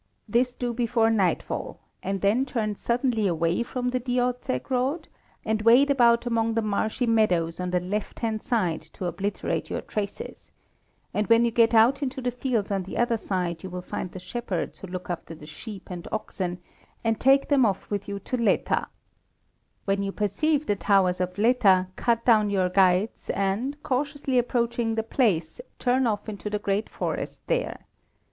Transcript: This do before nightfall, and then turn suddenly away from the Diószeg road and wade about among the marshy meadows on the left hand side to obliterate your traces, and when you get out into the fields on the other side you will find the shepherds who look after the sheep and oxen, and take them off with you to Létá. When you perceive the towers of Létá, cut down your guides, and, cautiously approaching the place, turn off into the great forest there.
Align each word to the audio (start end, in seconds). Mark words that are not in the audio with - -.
This 0.27 0.55
do 0.55 0.73
before 0.73 1.11
nightfall, 1.11 1.77
and 2.01 2.21
then 2.21 2.43
turn 2.43 2.75
suddenly 2.75 3.27
away 3.27 3.61
from 3.61 3.89
the 3.91 3.99
Diószeg 3.99 4.71
road 4.71 5.07
and 5.45 5.61
wade 5.61 5.91
about 5.91 6.25
among 6.25 6.55
the 6.55 6.63
marshy 6.63 7.05
meadows 7.05 7.59
on 7.59 7.69
the 7.69 7.79
left 7.79 8.21
hand 8.21 8.41
side 8.41 8.81
to 8.93 9.05
obliterate 9.05 9.69
your 9.69 9.81
traces, 9.81 10.49
and 11.13 11.27
when 11.27 11.45
you 11.45 11.51
get 11.51 11.75
out 11.75 12.01
into 12.01 12.19
the 12.19 12.31
fields 12.31 12.71
on 12.71 12.81
the 12.81 12.97
other 12.97 13.15
side 13.15 13.61
you 13.61 13.69
will 13.69 13.83
find 13.83 14.11
the 14.11 14.19
shepherds 14.19 14.79
who 14.79 14.87
look 14.87 15.07
after 15.07 15.35
the 15.35 15.45
sheep 15.45 15.87
and 15.91 16.07
oxen, 16.11 16.57
and 17.03 17.19
take 17.19 17.47
them 17.49 17.63
off 17.63 17.87
with 17.91 18.07
you 18.09 18.17
to 18.21 18.37
Létá. 18.37 18.87
When 19.85 20.01
you 20.01 20.11
perceive 20.11 20.65
the 20.65 20.75
towers 20.75 21.21
of 21.21 21.35
Létá, 21.35 21.95
cut 21.95 22.25
down 22.25 22.49
your 22.49 22.69
guides, 22.69 23.29
and, 23.29 23.77
cautiously 23.83 24.39
approaching 24.39 24.95
the 24.95 25.03
place, 25.03 25.61
turn 25.77 26.07
off 26.07 26.27
into 26.27 26.49
the 26.49 26.57
great 26.57 26.89
forest 26.89 27.39
there. 27.45 27.85